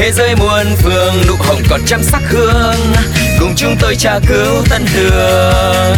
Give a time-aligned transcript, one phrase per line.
[0.00, 2.74] Thế giới muôn phương nụ hồng còn trăm sắc hương.
[3.40, 5.96] Cùng chúng tôi tra cứu tân đường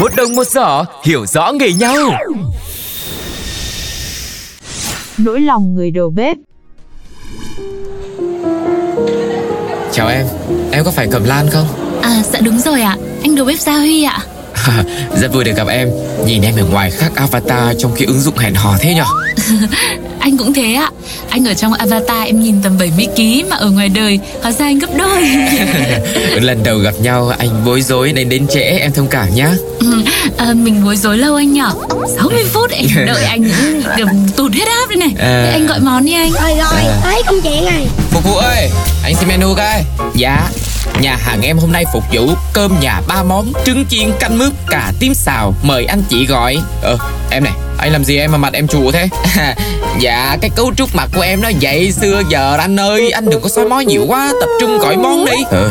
[0.00, 1.96] Một đồng một giỏ hiểu rõ nghề nhau.
[5.18, 6.36] Nỗi lòng người đầu bếp.
[9.92, 10.26] Chào em,
[10.72, 11.66] em có phải Cẩm Lan không?
[12.02, 12.96] À dạ đúng rồi ạ.
[13.22, 14.18] Anh đầu bếp Gia Huy ạ.
[15.16, 15.90] Rất vui được gặp em.
[16.26, 19.04] Nhìn em ở ngoài khác avatar trong cái ứng dụng hẹn hò thế nhở
[20.20, 20.90] Anh cũng thế ạ.
[21.30, 24.78] Anh ở trong avatar em nhìn tầm 70kg Mà ở ngoài đời hóa ra anh
[24.78, 25.22] gấp đôi.
[26.40, 29.50] Lần đầu gặp nhau anh bối rối nên đến trễ em thông cảm nhá.
[30.36, 31.70] À, Mình bối rối lâu anh nhở?
[32.16, 33.50] 60 phút em đợi anh
[33.98, 35.10] gần tụt hết áp đây này.
[35.18, 35.50] À.
[35.52, 36.30] Anh gọi món đi anh.
[36.32, 38.70] Rồi rồi, tới công chuyện rồi Phục vụ ơi,
[39.04, 39.82] anh xin menu coi.
[40.14, 40.48] Dạ,
[41.00, 44.52] nhà hàng em hôm nay phục vụ cơm nhà ba món Trứng chiên canh mướp,
[44.68, 45.54] cà tím xào.
[45.62, 46.58] Mời anh chị gọi.
[46.82, 46.98] Ờ,
[47.30, 49.08] em này, anh làm gì em mà mặt em chùa thế?
[50.00, 53.10] Dạ, cái cấu trúc mặt của em nó vậy xưa giờ anh ơi.
[53.10, 55.44] Anh đừng có soi mói nhiều quá, tập trung gọi món đi.
[55.50, 55.70] Ờ,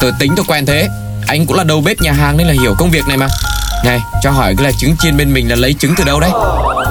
[0.00, 0.88] tôi tính tôi quen thế.
[1.26, 3.28] Anh cũng là đầu bếp nhà hàng nên là hiểu công việc này mà.
[3.84, 6.30] Này, cho hỏi cái là trứng chiên bên mình là lấy trứng từ đâu đấy?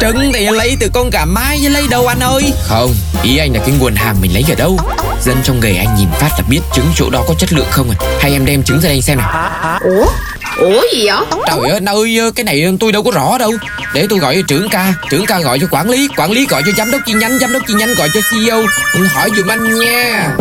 [0.00, 2.52] Trứng thì lấy từ con gà mái chứ lấy đâu anh ơi?
[2.62, 4.78] Không, ý anh là cái nguồn hàng mình lấy ở đâu?
[5.22, 7.90] Dân trong nghề anh nhìn phát là biết trứng chỗ đó có chất lượng không
[7.90, 7.96] à?
[8.20, 10.06] Hay em đem trứng ra đây anh xem nào Ủa?
[10.58, 11.16] Ủa gì vậy?
[11.46, 13.52] Trời ơi anh ơi cái này tôi đâu có rõ đâu.
[13.94, 14.94] Để tôi gọi cho trưởng ca.
[15.10, 16.08] Trưởng ca gọi cho quản lý.
[16.16, 17.38] Quản lý gọi cho giám đốc chi nhánh.
[17.38, 18.64] Giám đốc chi nhánh gọi cho CEO
[19.14, 20.34] Hỏi dùm anh nha.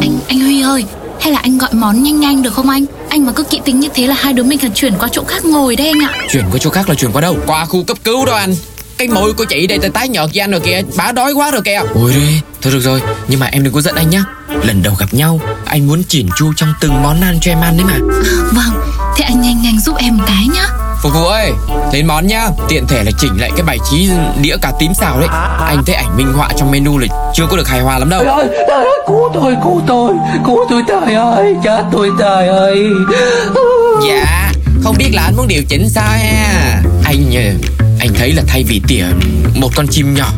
[0.00, 0.84] Anh anh Huy ơi
[1.20, 2.84] hay là anh gọi món nhanh nhanh được không anh?
[3.08, 5.24] Anh mà cứ kỹ tính như thế là hai đứa mình cần chuyển qua chỗ
[5.24, 6.10] khác ngồi đấy anh ạ.
[6.32, 7.36] Chuyển qua chỗ khác là chuyển qua đâu?
[7.46, 8.54] Qua khu cấp cứu đó anh
[9.00, 10.82] cái môi của chị đây tái tái nhợt với anh rồi kìa.
[10.96, 11.80] Bà đói quá rồi kìa.
[11.94, 13.02] Ôi đi Thôi được rồi.
[13.28, 14.24] Nhưng mà em đừng có giận anh nhá.
[14.62, 17.76] Lần đầu gặp nhau Anh muốn chỉn chu trong từng món ăn cho em ăn
[17.76, 17.98] đấy mà.
[18.52, 18.80] Vâng
[19.16, 20.66] Thế anh nhanh nhanh giúp em một cái nhá.
[21.02, 21.52] Phục vụ ơi
[21.92, 22.48] Lên món nhá.
[22.68, 24.10] Tiện thể là chỉnh lại cái bài trí
[24.42, 25.28] đĩa cà tím xào đấy.
[25.66, 28.24] Anh thấy ảnh minh họa trong menu là chưa có được hài hòa lắm đâu.
[28.24, 30.14] Trời ơi, trời ơi, cứu tôi, cứu tôi,
[30.46, 32.86] cứu tôi trời ơi, chết tôi trời ơi.
[34.08, 36.82] Dạ Không biết là anh muốn điều chỉnh sao ha.
[37.04, 37.30] Anh
[38.00, 39.04] Anh thấy là thay vì tỉa
[39.54, 40.32] một con chim nhỏ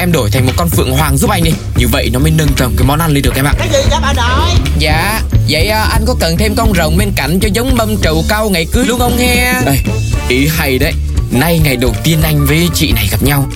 [0.00, 1.50] Em đổi thành một con phượng hoàng giúp anh đi.
[1.76, 3.52] Như vậy nó mới nâng tầm cái món ăn lên được em ạ.
[3.58, 4.50] Cái gì vậy bà nội?
[4.78, 8.24] Dạ Vậy à, anh có cần thêm con rồng bên cạnh cho giống mâm trầu
[8.28, 9.34] cao ngày cưới luôn không he?
[9.66, 9.78] Ê,
[10.28, 10.92] Ý hay đấy.
[11.30, 13.48] Nay ngày đầu tiên anh với chị này gặp nhau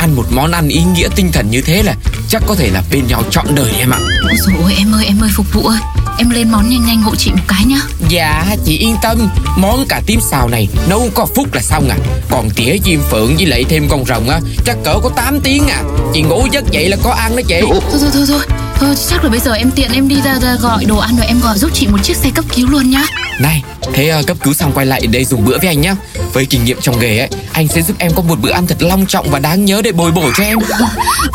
[0.00, 1.94] Ăn một món ăn ý nghĩa tinh thần như thế là
[2.28, 3.98] Chắc có thể là bên nhau trọn đời em ạ.
[4.22, 5.78] Ôi dồi ôi em ơi em ơi phục vụ ơi.
[6.18, 7.80] Em lên món nhanh nhanh hộ chị một cái nhá.
[8.08, 9.28] Dạ chị yên tâm.
[9.56, 11.96] Món cà tím xào này nấu có phút là xong à
[12.30, 15.68] Còn tỉa chim phượng với lại thêm con rồng á Chắc cỡ có 8 tiếng
[15.68, 15.82] à
[16.14, 17.60] Chị ngủ giấc dậy là có ăn đó chị.
[17.60, 18.40] Thôi thôi thôi thôi
[18.80, 21.26] Thôi chắc là bây giờ em tiện em đi ra, ra gọi đồ ăn rồi
[21.26, 23.04] em gọi giúp chị một chiếc xe cấp cứu luôn nhá.
[23.40, 25.96] Này thế uh, cấp cứu xong quay lại đây dùng bữa với anh nhá.
[26.32, 28.76] Với kinh nghiệm trong nghề ấy Anh sẽ giúp em có một bữa ăn thật
[28.80, 30.58] long trọng và đáng nhớ để bồi bổ cho em.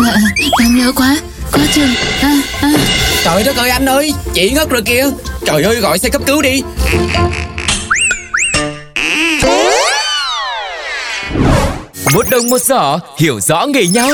[0.05, 0.15] Dạ
[0.61, 1.17] em nhớ quá
[1.51, 1.89] Quá trường
[2.21, 2.71] à, à.
[3.23, 5.09] Trời đất ơi anh ơi Chị ngất rồi kìa.
[5.45, 6.61] Trời ơi gọi xe cấp cứu đi.
[12.13, 14.09] Một đồng một giỏ hiểu rõ nghề nhau